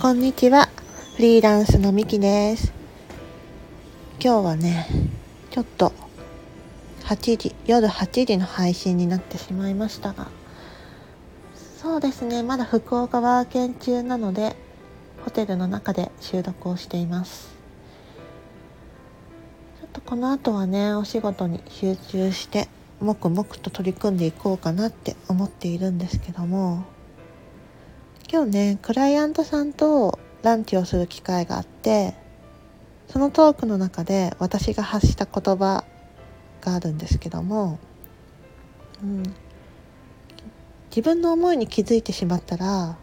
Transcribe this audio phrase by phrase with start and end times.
[0.00, 0.70] こんにちは。
[1.16, 2.72] フリーランスのみきです。
[4.18, 4.86] 今日はね
[5.50, 5.92] ちょっと
[7.02, 10.28] 8時夜8時の配信になってしまいましたが。
[11.82, 14.56] そうですねまだ福岡ワーケン中なので
[15.22, 17.54] ホテルの中で収録をしています。
[19.82, 22.68] ちょっとこの後はねお仕事に集中して
[23.02, 26.84] 黙々と取り組んでいこうかなって思っているんですけども。
[28.32, 32.14] 今日ねクライアントさんとランチをする機会があって
[33.08, 35.84] そのトークの中で私が発した言葉
[36.60, 37.80] があるんですけども、
[39.02, 39.22] うん、
[40.90, 42.96] 自分の思いに気づいてしまったら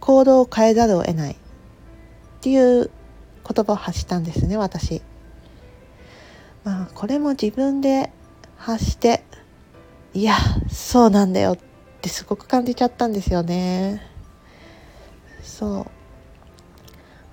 [0.00, 1.36] 行動を変えざるを得ないっ
[2.40, 2.90] ていう
[3.48, 5.00] 言葉を発したんですね私。
[6.64, 8.10] まあこれも自分で
[8.56, 9.22] 発して
[10.12, 10.34] いや
[10.68, 11.58] そうなんだよっ
[12.06, 14.00] ってすごく感じちゃったんですよね。
[15.42, 15.86] そう。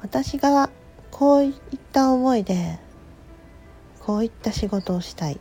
[0.01, 0.71] 私が
[1.11, 1.53] こういっ
[1.91, 2.79] た思いで
[3.99, 5.39] こういった仕事をしたい、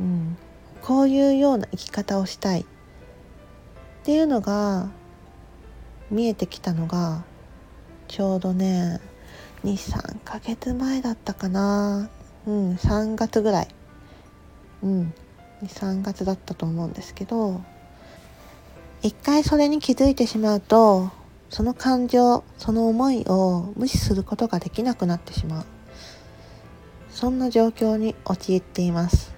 [0.00, 0.36] うん、
[0.82, 2.62] こういうような生き方をしたい。
[2.62, 2.64] っ
[4.04, 4.88] ていうのが
[6.10, 7.24] 見えてきたのが
[8.06, 9.00] ちょうどね
[9.64, 12.08] 23ヶ月前だったかな。
[12.46, 13.68] うん3月ぐらい。
[14.82, 15.14] うん
[15.62, 17.60] 23月だったと思うんですけど
[19.02, 21.10] 一回それに気づいてしまうと
[21.50, 25.64] その感情その思いを無視することができなくなってしまう。
[27.10, 29.32] そんな状況に陥っています。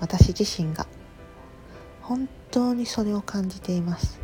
[0.00, 0.86] 私自身が。
[2.02, 4.20] 本当にそれを感じています。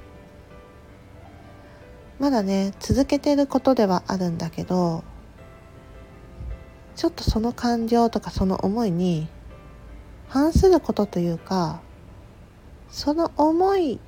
[2.21, 5.03] まだね続けてることではあるんだけど
[6.95, 9.27] ちょっとその感情とかその思いに
[10.29, 11.81] 反することというか
[12.91, 13.99] その思い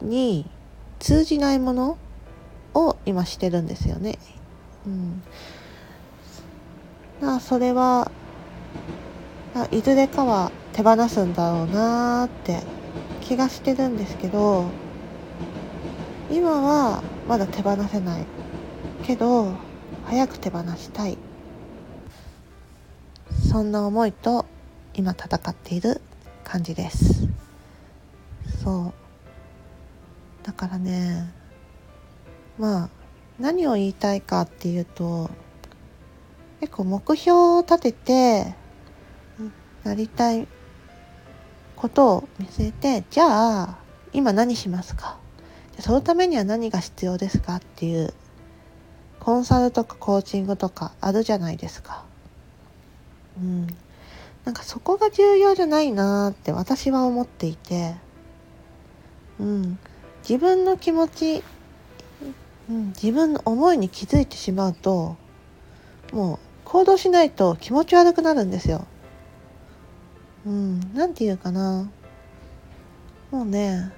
[0.00, 0.48] に
[0.98, 1.98] 通じないもの
[2.74, 4.18] を今してるんですよね。
[4.86, 5.22] うん、
[7.20, 8.10] だそれは
[9.70, 12.62] いずれかは手放すんだろうなって
[13.20, 14.66] 気がしてるんですけど
[16.30, 18.26] 今はまだ手放せない
[19.04, 19.52] けど
[20.04, 21.18] 早く手放したい。
[23.50, 24.46] そんな思いと
[24.94, 26.00] 今戦っている
[26.44, 27.28] 感じです。
[28.62, 29.07] そう。
[30.48, 31.30] だからね
[32.58, 32.88] まあ
[33.38, 35.28] 何を言いたいかっていうと
[36.60, 38.54] 結構目標を立てて
[39.84, 40.48] なりたい
[41.76, 43.78] ことを見据えてじゃあ
[44.14, 45.18] 今何しますか？
[45.80, 48.14] そのためには何が必要ですかっていう
[49.20, 52.04] コンサルとかコーチングとかあるじゃないですか。
[53.38, 53.66] うん。
[54.46, 57.96] なんかそこが重要じゃないなって私は思っていて、
[59.38, 59.78] うん。
[60.28, 61.42] 自分の気持ち、
[62.68, 65.16] うん、自分の思いに気づいてしまうと
[66.12, 68.86] もう行動しないと気持ち悪くなるんですよ。
[70.46, 71.90] うん、なんていうかな。
[73.30, 73.90] もうね、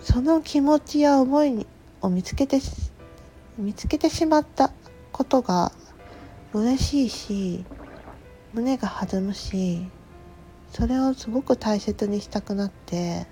[0.00, 1.66] その気持ちや思いに
[2.02, 2.60] を見つけて、
[3.56, 4.70] 見つけてしまった
[5.12, 5.72] ことが
[6.52, 7.64] 嬉しいし、
[8.52, 9.86] 胸が弾むし、
[10.70, 13.26] それをすごく大切にしたくなって、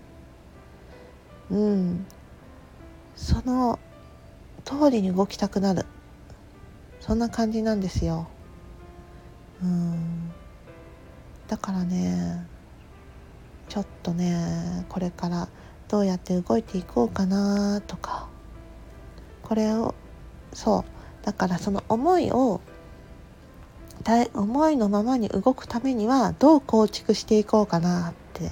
[1.53, 2.07] うん。
[3.15, 3.79] その
[4.65, 5.85] 通りに動きたくなる。
[7.01, 8.27] そんな感じなんですよ。
[9.63, 10.31] うん。
[11.47, 12.47] だからね
[13.69, 15.49] ちょっとねこれから
[15.89, 18.29] どうやって動いていこうかなとか。
[19.43, 19.95] これを
[20.55, 21.25] そう。
[21.27, 22.63] だからその思いを
[24.35, 28.51] 思いのままに動くためにはどう構築していこうかなって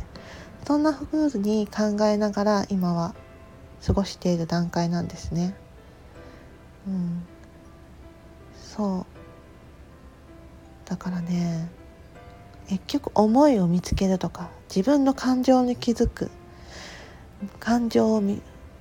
[0.67, 3.15] そんな風に考えながら今は
[3.85, 5.55] 過ごしている段階なんですね。
[6.87, 7.23] うん、
[8.55, 9.21] そう。
[10.91, 11.71] だからね
[12.69, 16.31] 結局思いを見つけるとか自分の感情に気づく
[17.61, 18.23] 感情を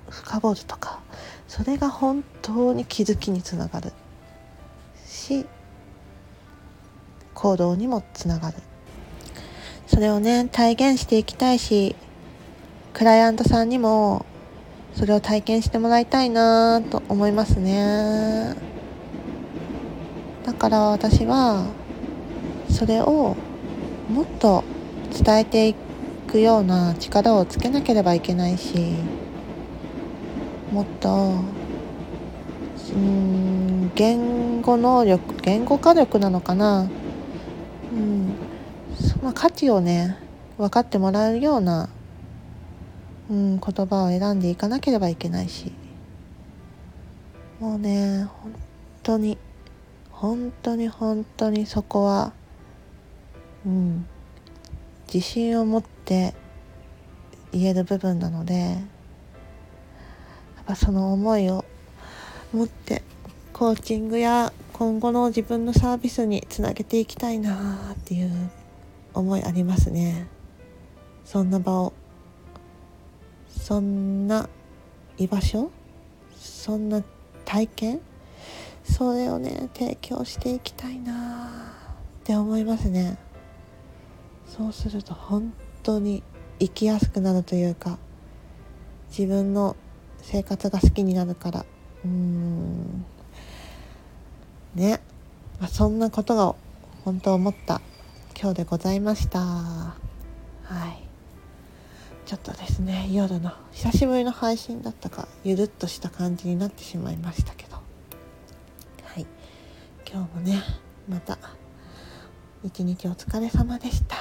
[0.09, 1.01] 深掘るとか
[1.47, 3.93] それが本当に気づきにつながる
[5.05, 5.45] し
[7.35, 8.57] 行動にもつながる。
[9.89, 11.95] それをね体現していきたいし
[12.93, 14.23] クライアントさんにも
[14.93, 18.55] それを体験してもらいたいなと思いますね。
[20.45, 21.65] だから私は
[22.69, 23.35] それを
[24.09, 24.63] もっと
[25.23, 25.75] 伝えてい
[26.27, 28.93] くような力をつけなければいけないし
[30.71, 31.33] もっと
[32.93, 36.87] うん言語能力言語化力なのかな。
[39.21, 40.17] まあ、価値をね
[40.57, 41.89] 分かってもらえるような、
[43.29, 45.73] うん、言葉を選んでいかなければいけないし。
[47.59, 48.55] もうね本
[49.03, 49.37] 当に
[50.11, 52.31] 本当に本当にそこは
[53.65, 54.05] うん
[55.13, 56.33] 自信を持って
[57.51, 58.75] 言える部分なのでや
[60.61, 61.65] っぱその思いを
[62.53, 63.03] 持って
[63.51, 68.49] コーチングや今後の自分のサービスにつなげていきたいなっていう
[69.13, 70.27] 思いありますね。
[71.25, 71.93] そんな場を
[73.47, 74.49] そんな
[75.17, 75.69] 居場所
[76.35, 77.03] そんな
[77.45, 78.01] 体験
[78.83, 81.73] それをね提供していきたいな
[82.21, 83.17] って思いますね。
[84.47, 85.53] そうすると本
[85.83, 86.23] 当に
[86.59, 87.99] 生きやすくなるというか
[89.09, 89.75] 自分の
[90.21, 91.65] 生活が好きになるから
[92.03, 93.05] うーん。
[94.75, 95.01] ね、
[95.59, 96.55] まあ、そんなことが
[97.05, 97.81] 本当思った
[98.41, 99.39] 今日でございました。
[99.41, 99.95] は
[100.69, 101.03] い。
[102.25, 107.75] ちょっとですね夜の久しぶりの配信だったかゆるっとした感じになってしまいましたけど。
[107.75, 107.81] は
[109.19, 109.25] い。
[110.09, 110.63] 今日もね
[111.09, 111.37] また
[112.63, 114.15] 一日お疲れ様でした。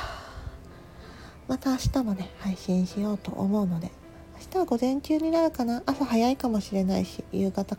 [1.46, 3.92] また明日もね配信しようと思うので
[4.40, 5.84] 明日は午前中になるかな。
[5.86, 7.78] 朝早いかもしれないし夕方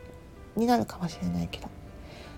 [0.55, 1.67] になるかもしれないけど。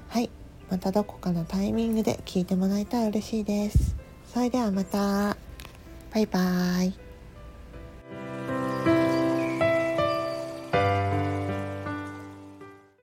[0.08, 0.32] はい。
[0.72, 3.98] またどこかのタイミングで聞いてもらえたら嬉しいです。
[4.26, 5.36] それではまた。
[6.14, 7.11] バイバーイ。